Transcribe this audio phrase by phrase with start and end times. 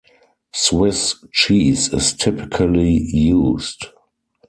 [0.51, 3.85] Swiss cheese is typically used.